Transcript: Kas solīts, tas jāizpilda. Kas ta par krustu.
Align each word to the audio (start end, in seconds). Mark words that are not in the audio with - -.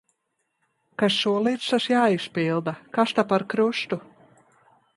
Kas 1.01 1.17
solīts, 1.25 1.67
tas 1.75 1.85
jāizpilda. 1.91 2.73
Kas 2.99 3.13
ta 3.19 3.27
par 3.33 3.45
krustu. 3.55 4.01